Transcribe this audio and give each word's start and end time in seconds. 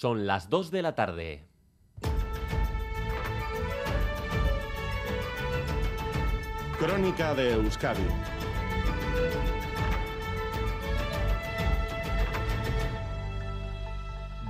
Son 0.00 0.26
las 0.26 0.48
2 0.48 0.70
de 0.70 0.80
la 0.80 0.94
tarde. 0.94 1.44
Crónica 6.78 7.34
de 7.34 7.52
Euskadi. 7.52 8.00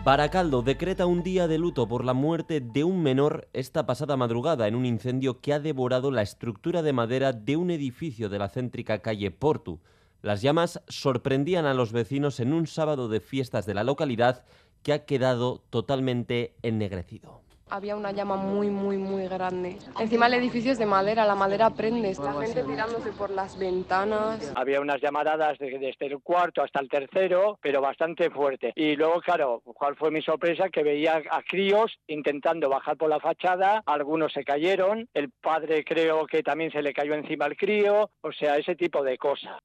Baracaldo 0.04 0.62
decreta 0.62 1.06
un 1.06 1.24
día 1.24 1.48
de 1.48 1.58
luto 1.58 1.88
por 1.88 2.04
la 2.04 2.14
muerte 2.14 2.60
de 2.60 2.84
un 2.84 3.02
menor 3.02 3.48
esta 3.52 3.86
pasada 3.86 4.16
madrugada 4.16 4.68
en 4.68 4.76
un 4.76 4.86
incendio 4.86 5.40
que 5.40 5.52
ha 5.52 5.58
devorado 5.58 6.12
la 6.12 6.22
estructura 6.22 6.82
de 6.82 6.92
madera 6.92 7.32
de 7.32 7.56
un 7.56 7.72
edificio 7.72 8.28
de 8.28 8.38
la 8.38 8.50
céntrica 8.50 9.02
calle 9.02 9.32
Portu. 9.32 9.80
Las 10.22 10.42
llamas 10.42 10.80
sorprendían 10.86 11.66
a 11.66 11.74
los 11.74 11.90
vecinos 11.90 12.38
en 12.38 12.52
un 12.52 12.68
sábado 12.68 13.08
de 13.08 13.18
fiestas 13.18 13.66
de 13.66 13.74
la 13.74 13.82
localidad 13.82 14.44
que 14.82 14.92
ha 14.92 15.04
quedado 15.04 15.60
totalmente 15.70 16.54
ennegrecido 16.62 17.40
había 17.70 17.96
una 17.96 18.10
llama 18.10 18.36
muy, 18.36 18.68
muy, 18.68 18.98
muy 18.98 19.26
grande. 19.28 19.78
Encima 19.98 20.26
el 20.26 20.34
edificio 20.34 20.72
es 20.72 20.78
de 20.78 20.86
madera, 20.86 21.24
la 21.24 21.34
madera 21.34 21.70
prende, 21.70 22.14
la 22.14 22.32
gente 22.42 22.64
tirándose 22.64 23.12
por 23.12 23.30
las 23.30 23.58
ventanas. 23.58 24.52
Había 24.56 24.80
unas 24.80 25.00
llamaradas 25.00 25.58
desde 25.58 25.94
el 26.00 26.18
cuarto 26.20 26.62
hasta 26.62 26.80
el 26.80 26.88
tercero, 26.88 27.58
pero 27.62 27.80
bastante 27.80 28.30
fuerte. 28.30 28.72
Y 28.74 28.96
luego, 28.96 29.20
claro, 29.20 29.62
¿cuál 29.64 29.96
fue 29.96 30.10
mi 30.10 30.20
sorpresa? 30.22 30.68
Que 30.68 30.82
veía 30.82 31.22
a 31.30 31.42
críos 31.42 31.98
intentando 32.08 32.68
bajar 32.68 32.96
por 32.96 33.08
la 33.08 33.20
fachada, 33.20 33.82
algunos 33.86 34.32
se 34.32 34.44
cayeron, 34.44 35.08
el 35.14 35.30
padre 35.30 35.84
creo 35.84 36.26
que 36.26 36.42
también 36.42 36.72
se 36.72 36.82
le 36.82 36.92
cayó 36.92 37.14
encima 37.14 37.44
al 37.44 37.56
crío, 37.56 38.10
o 38.20 38.32
sea, 38.32 38.56
ese 38.56 38.74
tipo 38.74 39.02
de 39.04 39.16
cosas. 39.16 39.58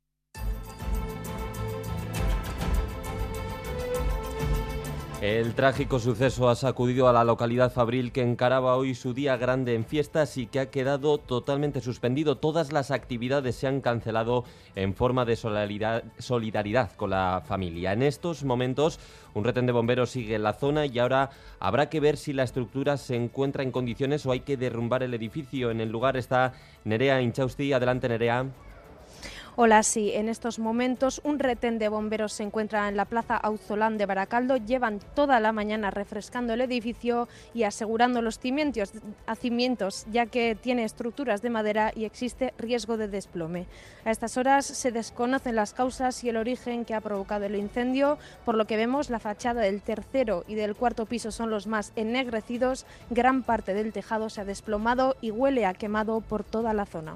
El 5.25 5.55
trágico 5.55 5.97
suceso 5.97 6.49
ha 6.49 6.55
sacudido 6.55 7.07
a 7.07 7.13
la 7.13 7.23
localidad 7.23 7.71
fabril 7.73 8.11
que 8.11 8.21
encaraba 8.21 8.75
hoy 8.75 8.93
su 8.93 9.15
día 9.15 9.38
grande 9.38 9.73
en 9.73 9.84
fiestas 9.84 10.37
y 10.37 10.45
que 10.45 10.59
ha 10.59 10.70
quedado 10.70 11.18
totalmente 11.18 11.81
suspendido. 11.81 12.37
Todas 12.37 12.71
las 12.71 12.91
actividades 12.91 13.55
se 13.55 13.65
han 13.65 13.81
cancelado 13.81 14.46
en 14.76 14.93
forma 14.93 15.26
de 15.26 15.35
solidaridad 15.35 16.91
con 16.96 17.09
la 17.09 17.41
familia. 17.43 17.93
En 17.93 18.03
estos 18.03 18.43
momentos 18.43 18.99
un 19.34 19.43
retén 19.43 19.65
de 19.65 19.71
bomberos 19.71 20.12
sigue 20.12 20.35
en 20.35 20.43
la 20.43 20.53
zona 20.53 20.85
y 20.85 20.99
ahora 20.99 21.31
habrá 21.59 21.90
que 21.90 21.99
ver 21.99 22.18
si 22.18 22.31
la 22.31 22.43
estructura 22.43 22.96
se 22.96 23.15
encuentra 23.15 23.63
en 23.63 23.71
condiciones 23.71 24.27
o 24.27 24.31
hay 24.31 24.41
que 24.41 24.57
derrumbar 24.57 25.01
el 25.01 25.15
edificio. 25.15 25.71
En 25.71 25.81
el 25.81 25.90
lugar 25.91 26.18
está 26.18 26.53
Nerea 26.84 27.20
Inchausti. 27.20 27.73
Adelante 27.73 28.07
Nerea. 28.07 28.46
Hola, 29.57 29.84
sí, 29.84 30.11
en 30.11 30.27
estos 30.27 30.59
momentos 30.59 31.21
un 31.23 31.39
retén 31.39 31.79
de 31.79 31.87
bomberos 31.87 32.34
se 32.34 32.43
encuentra 32.43 32.89
en 32.89 32.98
la 32.98 33.05
Plaza 33.05 33.37
Auzolán 33.37 33.97
de 33.97 34.05
Baracaldo. 34.05 34.57
Llevan 34.57 34.99
toda 35.13 35.39
la 35.39 35.53
mañana 35.53 35.91
refrescando 35.91 36.51
el 36.51 36.59
edificio 36.59 37.29
y 37.53 37.63
asegurando 37.63 38.21
los 38.21 38.37
cimientos, 38.37 38.91
cimientos, 39.39 40.07
ya 40.12 40.25
que 40.25 40.57
tiene 40.62 40.84
estructuras 40.84 41.41
de 41.41 41.51
madera 41.51 41.93
y 41.95 42.03
existe 42.03 42.53
riesgo 42.57 42.97
de 42.97 43.07
desplome. 43.07 43.65
A 44.03 44.12
estas 44.12 44.35
horas 44.35 44.65
se 44.65 44.91
desconocen 44.91 45.55
las 45.55 45.73
causas 45.73 46.21
y 46.25 46.27
el 46.27 46.35
origen 46.35 46.84
que 46.84 46.93
ha 46.93 46.99
provocado 46.99 47.45
el 47.45 47.55
incendio, 47.55 48.17
por 48.43 48.55
lo 48.55 48.65
que 48.65 48.75
vemos 48.75 49.09
la 49.09 49.19
fachada 49.19 49.62
del 49.62 49.81
tercero 49.81 50.43
y 50.49 50.55
del 50.55 50.75
cuarto 50.75 51.05
piso 51.05 51.31
son 51.31 51.49
los 51.49 51.65
más 51.65 51.93
ennegrecidos, 51.95 52.85
gran 53.09 53.41
parte 53.41 53.73
del 53.73 53.93
tejado 53.93 54.29
se 54.29 54.41
ha 54.41 54.45
desplomado 54.45 55.15
y 55.21 55.31
huele 55.31 55.65
a 55.65 55.73
quemado 55.73 56.19
por 56.19 56.43
toda 56.43 56.73
la 56.73 56.85
zona. 56.85 57.15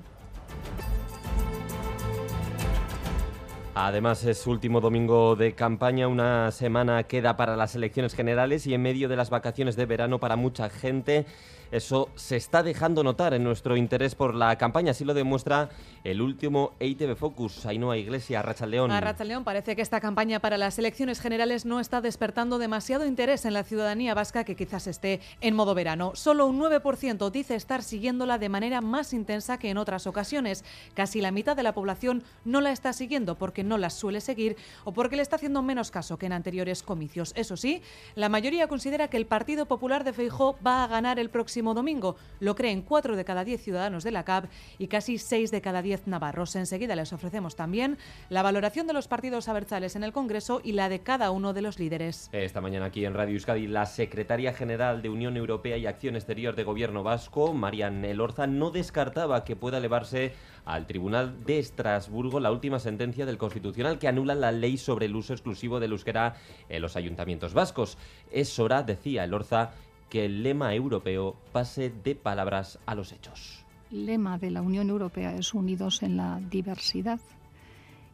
Además 3.81 4.25
es 4.25 4.45
último 4.45 4.81
domingo 4.81 5.37
de 5.37 5.55
campaña, 5.55 6.09
una 6.09 6.51
semana 6.51 7.03
queda 7.03 7.37
para 7.37 7.55
las 7.55 7.75
elecciones 7.75 8.13
generales 8.13 8.67
y 8.67 8.73
en 8.73 8.81
medio 8.81 9.07
de 9.07 9.15
las 9.15 9.29
vacaciones 9.29 9.77
de 9.77 9.85
verano 9.85 10.19
para 10.19 10.35
mucha 10.35 10.69
gente 10.69 11.25
eso 11.71 12.09
se 12.15 12.35
está 12.35 12.63
dejando 12.63 13.03
notar 13.03 13.35
en 13.35 13.43
nuestro 13.43 13.77
interés 13.77 14.15
por 14.15 14.33
la 14.33 14.57
campaña, 14.57 14.91
así 14.91 15.05
lo 15.05 15.13
demuestra 15.13 15.69
el 16.03 16.21
último 16.21 16.73
EITV 16.79 17.15
Focus. 17.15 17.65
Ainhoa 17.67 17.95
Iglesia, 17.95 18.43
León. 18.67 18.91
A 18.91 19.23
León 19.23 19.43
parece 19.43 19.75
que 19.75 19.83
esta 19.83 20.01
campaña 20.01 20.39
para 20.39 20.57
las 20.57 20.79
elecciones 20.79 21.19
generales 21.19 21.65
no 21.65 21.79
está 21.79 22.01
despertando 22.01 22.57
demasiado 22.57 23.05
interés 23.05 23.45
en 23.45 23.53
la 23.53 23.63
ciudadanía 23.63 24.15
vasca 24.15 24.43
que 24.43 24.55
quizás 24.55 24.87
esté 24.87 25.19
en 25.41 25.55
modo 25.55 25.75
verano. 25.75 26.13
Solo 26.15 26.47
un 26.47 26.59
9% 26.59 27.29
dice 27.29 27.55
estar 27.55 27.83
siguiéndola 27.83 28.39
de 28.39 28.49
manera 28.49 28.81
más 28.81 29.13
intensa 29.13 29.59
que 29.59 29.69
en 29.69 29.77
otras 29.77 30.07
ocasiones. 30.07 30.65
Casi 30.95 31.21
la 31.21 31.31
mitad 31.31 31.55
de 31.55 31.63
la 31.63 31.73
población 31.73 32.23
no 32.45 32.61
la 32.61 32.71
está 32.71 32.93
siguiendo 32.93 33.37
porque 33.37 33.63
no 33.69 33.77
las 33.77 33.93
suele 33.93 34.19
seguir 34.19 34.57
o 34.83 34.91
porque 34.91 35.15
le 35.15 35.21
está 35.21 35.37
haciendo 35.37 35.61
menos 35.61 35.91
caso 35.91 36.17
que 36.17 36.25
en 36.25 36.33
anteriores 36.33 36.83
comicios. 36.83 37.31
Eso 37.37 37.55
sí, 37.55 37.81
la 38.15 38.27
mayoría 38.27 38.67
considera 38.67 39.07
que 39.07 39.15
el 39.15 39.25
Partido 39.25 39.65
Popular 39.65 40.03
de 40.03 40.11
Feijó 40.11 40.57
va 40.65 40.83
a 40.83 40.87
ganar 40.87 41.19
el 41.19 41.29
próximo 41.29 41.73
domingo. 41.73 42.17
Lo 42.41 42.55
creen 42.55 42.81
4 42.81 43.15
de 43.15 43.23
cada 43.23 43.45
10 43.45 43.61
ciudadanos 43.61 44.03
de 44.03 44.11
la 44.11 44.25
CAP 44.25 44.45
y 44.77 44.87
casi 44.87 45.17
6 45.17 45.51
de 45.51 45.61
cada 45.61 45.81
10 45.81 46.07
navarros. 46.07 46.55
Enseguida 46.55 46.95
les 46.95 47.13
ofrecemos 47.13 47.55
también 47.55 47.97
la 48.29 48.41
valoración 48.41 48.87
de 48.87 48.93
los 48.93 49.07
partidos 49.07 49.47
abertzales 49.47 49.95
en 49.95 50.03
el 50.03 50.11
Congreso 50.11 50.59
y 50.63 50.73
la 50.73 50.89
de 50.89 50.99
cada 51.01 51.31
uno 51.31 51.53
de 51.53 51.61
los 51.61 51.79
líderes. 51.79 52.29
Esta 52.31 52.61
mañana 52.61 52.87
aquí 52.87 53.05
en 53.05 53.13
Radio 53.13 53.35
Euskadi, 53.35 53.67
la 53.67 53.85
secretaria 53.85 54.53
general 54.53 55.01
de 55.01 55.09
Unión 55.09 55.37
Europea 55.37 55.77
y 55.77 55.85
Acción 55.85 56.15
Exterior 56.15 56.55
de 56.55 56.63
Gobierno 56.63 57.03
Vasco, 57.03 57.53
Marian 57.53 58.03
Elorza, 58.03 58.47
no 58.47 58.71
descartaba 58.71 59.43
que 59.43 59.55
pueda 59.55 59.77
elevarse 59.77 60.33
al 60.65 60.87
Tribunal 60.87 61.43
de 61.45 61.59
Estrasburgo 61.59 62.39
la 62.39 62.51
última 62.51 62.79
sentencia 62.79 63.25
del 63.25 63.37
Constitucional 63.37 63.58
que 63.99 64.07
anula 64.07 64.35
la 64.35 64.51
ley 64.51 64.77
sobre 64.77 65.05
el 65.05 65.15
uso 65.15 65.33
exclusivo 65.33 65.79
del 65.79 65.91
euskera 65.91 66.35
en 66.67 66.81
los 66.81 66.95
ayuntamientos 66.95 67.53
vascos. 67.53 67.97
Es 68.31 68.57
hora, 68.59 68.83
decía 68.83 69.23
Elorza, 69.23 69.71
que 70.09 70.25
el 70.25 70.43
lema 70.43 70.73
europeo 70.73 71.35
pase 71.51 71.91
de 72.03 72.15
palabras 72.15 72.79
a 72.85 72.95
los 72.95 73.11
hechos. 73.11 73.65
El 73.91 74.05
lema 74.05 74.37
de 74.37 74.51
la 74.51 74.61
Unión 74.61 74.89
Europea 74.89 75.35
es 75.35 75.53
unidos 75.53 76.03
en 76.03 76.17
la 76.17 76.39
diversidad 76.49 77.19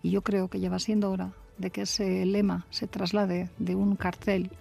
y 0.04 0.12
yo 0.12 0.22
creo 0.22 0.50
que 0.50 0.60
ya 0.60 0.70
va 0.70 0.80
siendo 0.80 1.12
hora 1.12 1.34
de 1.58 1.72
que 1.72 1.82
ese 1.82 2.26
lema 2.26 2.66
se 2.70 2.88
traslade 2.88 3.50
de 3.58 3.76
un 3.76 3.96
cartel 3.96 4.52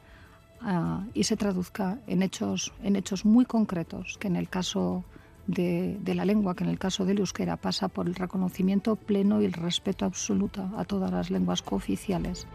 ah, 0.60 1.04
y 1.12 1.24
se 1.24 1.36
traduzca 1.36 1.98
en 2.06 2.22
hechos, 2.22 2.72
en 2.82 2.96
hechos 2.96 3.24
muy 3.24 3.44
concretos, 3.44 4.16
que 4.18 4.28
en 4.28 4.36
el 4.36 4.48
caso 4.48 5.04
de, 5.46 6.14
la 6.14 6.24
lengua, 6.24 6.54
que 6.54 6.64
en 6.64 6.70
el 6.70 6.78
caso 6.78 7.04
del 7.04 7.18
euskera 7.18 7.56
pasa 7.56 7.88
por 7.88 8.06
el 8.06 8.14
reconocimiento 8.14 8.96
pleno 8.96 9.42
y 9.42 9.44
el 9.44 9.52
respeto 9.52 10.04
absoluto 10.04 10.70
a 10.76 10.84
todas 10.84 11.10
las 11.10 11.30
lenguas 11.30 11.62
cooficiales. 11.62 12.46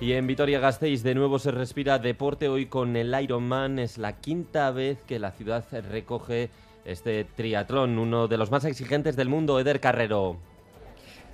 Y 0.00 0.12
en 0.12 0.26
Vitoria-Gasteiz 0.26 1.04
de 1.04 1.14
nuevo 1.14 1.38
se 1.38 1.52
respira 1.52 2.00
deporte 2.00 2.48
hoy 2.48 2.66
con 2.66 2.96
el 2.96 3.14
Ironman. 3.22 3.78
Es 3.78 3.98
la 3.98 4.18
quinta 4.18 4.70
vez 4.72 4.98
que 5.04 5.20
la 5.20 5.30
ciudad 5.30 5.64
recoge 5.90 6.50
este 6.84 7.24
triatlón, 7.24 7.98
uno 7.98 8.26
de 8.26 8.36
los 8.36 8.50
más 8.50 8.64
exigentes 8.64 9.14
del 9.14 9.28
mundo, 9.28 9.60
Eder 9.60 9.78
Carrero. 9.78 10.38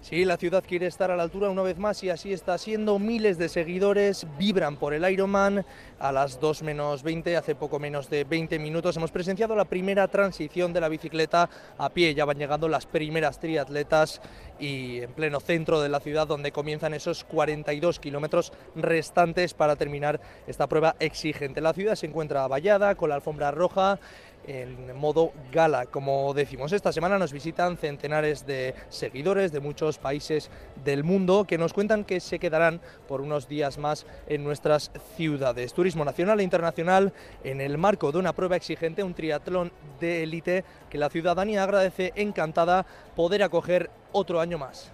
Sí, 0.01 0.25
la 0.25 0.37
ciudad 0.37 0.65
quiere 0.67 0.87
estar 0.87 1.11
a 1.11 1.17
la 1.17 1.25
altura 1.25 1.51
una 1.51 1.63
vez 1.63 1.77
más 1.77 2.03
y 2.05 2.09
así 2.09 2.33
está 2.33 2.57
siendo. 2.57 2.99
Miles 2.99 3.37
de 3.37 3.49
seguidores 3.49 4.27
vibran 4.39 4.77
por 4.77 4.95
el 4.95 5.09
Ironman. 5.11 5.67
A 5.99 6.13
las 6.13 6.41
2 6.41 6.63
menos 6.63 7.03
20, 7.03 7.37
hace 7.37 7.57
poco 7.57 7.81
menos 7.81 8.09
de 8.09 8.23
20 8.23 8.59
minutos, 8.61 8.97
hemos 8.97 9.11
presenciado 9.11 9.57
la 9.57 9.65
primera 9.65 10.07
transición 10.07 10.73
de 10.73 10.81
la 10.81 10.89
bicicleta 10.89 11.51
a 11.77 11.91
pie. 11.91 12.15
Ya 12.15 12.25
van 12.25 12.39
llegando 12.39 12.69
las 12.69 12.87
primeras 12.87 13.41
triatletas 13.41 14.23
y 14.61 15.01
en 15.01 15.13
pleno 15.13 15.41
centro 15.41 15.81
de 15.81 15.89
la 15.89 16.01
ciudad 16.01 16.29
donde 16.29 16.53
comienzan 16.53 16.95
esos 16.95 17.25
42 17.25 17.99
kilómetros 17.99 18.53
restantes 18.77 19.53
para 19.53 19.77
terminar 19.77 20.21
esta 20.47 20.69
prueba 20.69 20.95
exigente. 21.01 21.61
La 21.61 21.75
ciudad 21.75 21.97
se 21.97 22.07
encuentra 22.07 22.47
vallada 22.47 22.95
con 22.95 23.09
la 23.09 23.17
alfombra 23.17 23.51
roja 23.51 23.99
en 24.47 24.97
modo 24.97 25.33
gala. 25.53 25.87
Como 25.87 26.33
decimos, 26.35 26.73
esta 26.73 26.93
semana 26.93 27.19
nos 27.19 27.33
visitan 27.33 27.77
centenares 27.77 28.47
de 28.47 28.75
seguidores 28.89 29.53
de 29.53 29.61
muchos 29.61 29.99
países 29.99 30.51
del 30.85 31.05
mundo 31.05 31.45
que 31.45 31.59
nos 31.59 31.73
cuentan 31.73 32.05
que 32.05 32.21
se 32.21 32.39
quedarán 32.39 32.81
por 33.07 33.21
unos 33.21 33.49
días 33.49 33.79
más 33.79 34.07
en 34.27 34.45
nuestras 34.45 34.91
ciudades. 35.17 35.75
Turismo 35.75 36.05
nacional 36.05 36.41
e 36.41 36.45
internacional 36.45 37.13
en 37.45 37.61
el 37.61 37.79
marco 37.79 38.13
de 38.13 38.19
una 38.19 38.33
prueba 38.33 38.57
exigente, 38.57 39.03
un 39.03 39.15
triatlón 39.15 39.73
de 40.01 40.23
élite 40.23 40.65
que 40.89 40.99
la 40.99 41.11
ciudadanía 41.11 41.63
agradece 41.63 42.13
encantada 42.17 42.87
poder 43.17 43.43
acoger 43.43 43.91
otro 44.13 44.41
año 44.41 44.59
más. 44.59 44.93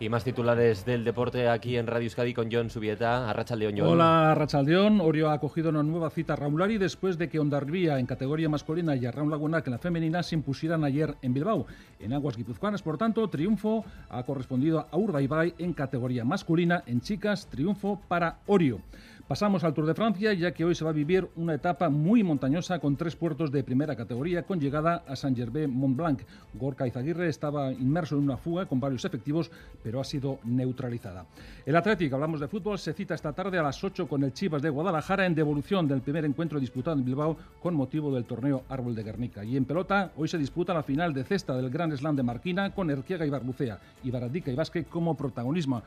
Y 0.00 0.08
más 0.08 0.24
titulares 0.24 0.84
del 0.84 1.04
deporte 1.04 1.48
aquí 1.48 1.76
en 1.76 1.86
Radio 1.86 2.06
Euskadi 2.06 2.34
con 2.34 2.50
John 2.50 2.68
Subieta. 2.68 3.30
Arrachaldeón, 3.30 3.74
John. 3.78 3.88
Hola, 3.88 4.32
Arrachaldeón. 4.32 5.00
Orio 5.00 5.30
ha 5.30 5.34
acogido 5.34 5.70
una 5.70 5.84
nueva 5.84 6.10
cita 6.10 6.34
Raulari 6.34 6.78
después 6.78 7.16
de 7.16 7.28
que 7.28 7.38
Ondarribía 7.38 8.00
en 8.00 8.06
categoría 8.06 8.48
masculina 8.48 8.96
y 8.96 9.06
Arraun 9.06 9.30
Lagunac 9.30 9.66
en 9.68 9.72
la 9.72 9.78
femenina 9.78 10.24
se 10.24 10.34
impusieran 10.34 10.82
ayer 10.82 11.14
en 11.22 11.32
Bilbao. 11.32 11.66
En 12.00 12.12
aguas 12.12 12.36
guipuzcoanas, 12.36 12.82
por 12.82 12.98
tanto, 12.98 13.28
triunfo 13.28 13.84
ha 14.10 14.24
correspondido 14.24 14.86
a 14.90 14.96
Urdaibai 14.96 15.54
en 15.58 15.72
categoría 15.72 16.24
masculina. 16.24 16.82
En 16.86 17.00
chicas, 17.00 17.46
triunfo 17.46 18.00
para 18.08 18.38
Orio. 18.46 18.80
Pasamos 19.26 19.64
al 19.64 19.72
Tour 19.72 19.86
de 19.86 19.94
Francia, 19.94 20.34
ya 20.34 20.52
que 20.52 20.66
hoy 20.66 20.74
se 20.74 20.84
va 20.84 20.90
a 20.90 20.92
vivir 20.92 21.26
una 21.36 21.54
etapa 21.54 21.88
muy 21.88 22.22
montañosa 22.22 22.78
con 22.78 22.94
tres 22.94 23.16
puertos 23.16 23.50
de 23.50 23.64
primera 23.64 23.96
categoría 23.96 24.42
con 24.42 24.60
llegada 24.60 25.02
a 25.08 25.16
Saint-Gervais-Mont-Blanc. 25.16 26.20
Gorka 26.52 26.86
Izaguirre 26.86 27.30
estaba 27.30 27.72
inmerso 27.72 28.16
en 28.16 28.24
una 28.24 28.36
fuga 28.36 28.66
con 28.66 28.80
varios 28.80 29.02
efectivos, 29.06 29.50
pero 29.82 29.98
ha 29.98 30.04
sido 30.04 30.40
neutralizada. 30.44 31.24
El 31.64 31.74
Atlético, 31.74 32.16
hablamos 32.16 32.38
de 32.38 32.48
fútbol, 32.48 32.78
se 32.78 32.92
cita 32.92 33.14
esta 33.14 33.32
tarde 33.32 33.56
a 33.56 33.62
las 33.62 33.82
8 33.82 34.06
con 34.06 34.22
el 34.24 34.34
Chivas 34.34 34.60
de 34.60 34.68
Guadalajara 34.68 35.24
en 35.24 35.34
devolución 35.34 35.88
del 35.88 36.02
primer 36.02 36.26
encuentro 36.26 36.60
disputado 36.60 36.98
en 36.98 37.06
Bilbao 37.06 37.38
con 37.62 37.74
motivo 37.74 38.14
del 38.14 38.26
torneo 38.26 38.64
Árbol 38.68 38.94
de 38.94 39.04
Guernica. 39.04 39.42
Y 39.42 39.56
en 39.56 39.64
pelota, 39.64 40.12
hoy 40.18 40.28
se 40.28 40.36
disputa 40.36 40.74
la 40.74 40.82
final 40.82 41.14
de 41.14 41.24
cesta 41.24 41.56
del 41.56 41.70
Gran 41.70 41.96
Slam 41.96 42.14
de 42.14 42.22
Marquina 42.22 42.74
con 42.74 42.90
Erquiega 42.90 43.24
y 43.24 43.30
Barbucea 43.30 43.78
y 44.02 44.10
Baradica 44.10 44.50
y 44.50 44.54
Vázquez 44.54 44.86
como 44.86 45.16
protagonismo. 45.16 45.82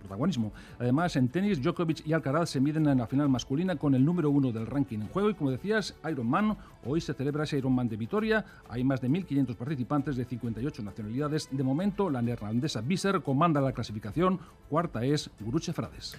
protagonismo. 0.00 0.52
Además, 0.80 1.14
en 1.14 1.28
tenis, 1.28 1.62
Djokovic 1.62 2.04
y 2.04 2.12
Alcaraz 2.12 2.55
se 2.56 2.60
miden 2.62 2.88
en 2.88 2.96
la 2.96 3.06
final 3.06 3.28
masculina 3.28 3.76
con 3.76 3.94
el 3.94 4.02
número 4.02 4.30
uno 4.30 4.50
del 4.50 4.66
ranking 4.66 5.00
en 5.00 5.08
juego 5.08 5.28
y 5.28 5.34
como 5.34 5.50
decías, 5.50 5.94
Ironman, 6.10 6.56
hoy 6.86 7.02
se 7.02 7.12
celebra 7.12 7.44
ese 7.44 7.58
Ironman 7.58 7.86
de 7.86 7.98
Vitoria, 7.98 8.46
hay 8.70 8.82
más 8.82 9.02
de 9.02 9.10
1.500 9.10 9.56
participantes 9.56 10.16
de 10.16 10.24
58 10.24 10.82
nacionalidades, 10.82 11.50
de 11.52 11.62
momento 11.62 12.08
la 12.08 12.22
neerlandesa 12.22 12.80
Visser 12.80 13.20
comanda 13.20 13.60
la 13.60 13.72
clasificación, 13.72 14.40
cuarta 14.70 15.04
es 15.04 15.28
Guruche 15.38 15.74
Frades. 15.74 16.16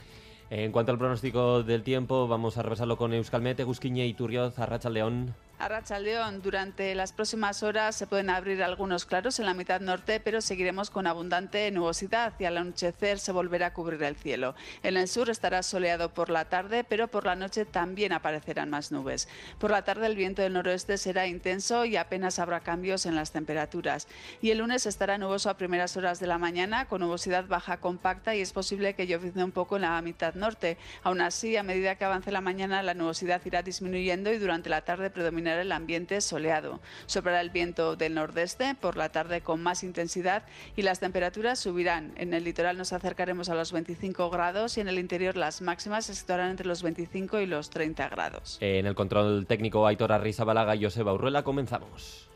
En 0.52 0.72
cuanto 0.72 0.92
al 0.92 1.00
pronóstico 1.00 1.64
del 1.64 1.82
tiempo, 1.82 2.28
vamos 2.28 2.56
a 2.60 2.62
repasarlo 2.62 2.98
con 2.98 3.14
Euskalmete, 3.14 3.64
Gusquiñe 3.64 4.06
y 4.06 4.14
Turrioz, 4.14 4.60
Arracha 4.60 4.92
León. 4.92 5.34
A 5.60 6.00
León, 6.00 6.42
durante 6.44 6.94
las 6.94 7.14
próximas 7.14 7.64
horas 7.64 7.96
se 7.96 8.06
pueden 8.06 8.30
abrir 8.30 8.62
algunos 8.62 9.06
claros 9.06 9.40
en 9.40 9.48
la 9.48 9.56
mitad 9.56 9.82
norte, 9.82 10.20
pero 10.20 10.40
seguiremos 10.40 10.92
con 10.92 11.08
abundante 11.08 11.70
nubosidad 11.72 12.34
y 12.38 12.46
al 12.46 12.58
anochecer 12.58 13.18
se 13.18 13.32
volverá 13.32 13.68
a 13.68 13.74
cubrir 13.74 14.04
el 14.04 14.16
cielo. 14.16 14.54
En 14.84 14.98
el 14.98 15.08
sur 15.08 15.32
estará 15.32 15.64
soleado 15.64 16.14
por 16.14 16.30
la 16.30 16.46
tarde, 16.46 16.84
pero 16.84 17.08
por 17.08 17.26
la 17.26 17.36
noche 17.36 17.66
también 17.66 18.14
aparecerán 18.14 18.70
más 18.70 18.92
nubes. 18.92 19.28
Por 19.58 19.72
la 19.72 19.82
tarde 19.82 20.06
el 20.06 20.16
viento 20.16 20.44
del 20.44 20.54
noroeste 20.54 20.96
será 20.98 21.26
intenso 21.26 21.86
y 21.86 21.98
apenas 21.98 22.38
habrá 22.38 22.60
cambios 22.60 23.08
en 23.08 23.16
las 23.16 23.32
temperaturas. 23.32 24.08
Y 24.42 24.52
el 24.52 24.60
lunes 24.60 24.86
estará 24.86 25.18
nuboso 25.18 25.50
a 25.50 25.58
primeras 25.58 25.98
horas 25.98 26.20
de 26.20 26.28
la 26.28 26.38
mañana, 26.38 26.86
con 26.88 27.02
nubosidad 27.02 27.48
baja 27.48 27.78
compacta 27.78 28.36
y 28.36 28.42
es 28.42 28.54
posible 28.54 28.94
que 28.94 29.08
llovizne 29.08 29.44
un 29.44 29.52
poco 29.52 29.78
en 29.78 29.82
la 29.82 30.00
mitad 30.04 30.36
norte. 30.36 30.78
Aún 31.02 31.20
así, 31.20 31.58
a 31.58 31.64
medida 31.64 31.96
que 31.96 32.06
avance 32.06 32.32
la 32.32 32.42
mañana, 32.42 32.84
la 32.84 32.94
nubosidad 32.94 33.42
irá 33.44 33.64
disminuyendo 33.64 34.32
y 34.32 34.38
durante 34.38 34.70
la 34.70 34.82
tarde 34.82 35.10
predominará 35.10 35.47
el 35.48 35.72
ambiente 35.72 36.22
soleado. 36.22 36.80
Soplará 37.06 37.42
el 37.42 37.50
viento 37.50 37.96
del 37.96 38.14
nordeste 38.14 38.76
por 38.76 38.98
la 38.98 39.10
tarde 39.10 39.42
con 39.42 39.62
más 39.62 39.84
intensidad 39.84 40.44
y 40.76 40.82
las 40.82 41.00
temperaturas 41.00 41.60
subirán. 41.60 42.14
En 42.18 42.34
el 42.34 42.44
litoral 42.44 42.78
nos 42.78 42.94
acercaremos 42.94 43.50
a 43.50 43.56
los 43.56 43.72
25 43.72 44.30
grados 44.30 44.78
y 44.78 44.82
en 44.82 44.88
el 44.88 45.00
interior 45.00 45.38
las 45.38 45.62
máximas 45.62 46.06
se 46.06 46.16
situarán 46.16 46.52
entre 46.52 46.68
los 46.68 46.84
25 46.84 47.40
y 47.40 47.46
los 47.46 47.70
30 47.70 48.10
grados. 48.10 48.58
En 48.62 48.86
el 48.86 48.96
control 48.96 49.46
técnico 49.46 49.88
Aitor 49.88 50.12
Balaga 50.46 50.76
y 50.76 50.84
Joseba 50.84 51.14
Urruela 51.14 51.44
comenzamos. 51.44 52.27